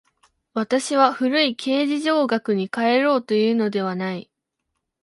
[0.55, 4.31] 私は古い形而上学に還ろうというのではない。